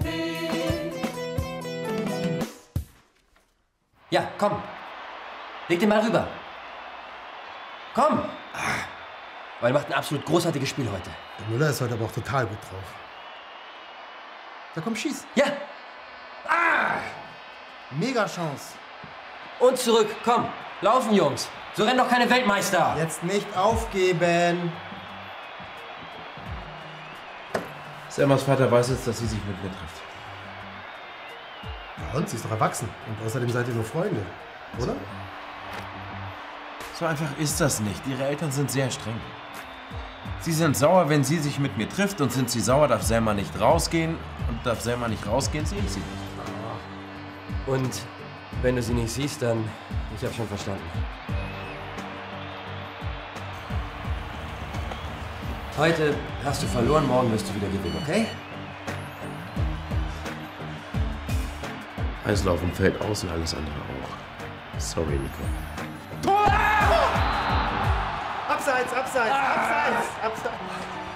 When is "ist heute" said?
11.70-11.94